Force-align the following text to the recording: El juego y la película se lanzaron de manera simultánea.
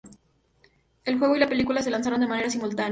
El 1.05 1.19
juego 1.19 1.35
y 1.35 1.39
la 1.39 1.47
película 1.47 1.83
se 1.83 1.91
lanzaron 1.91 2.19
de 2.21 2.25
manera 2.27 2.49
simultánea. 2.49 2.79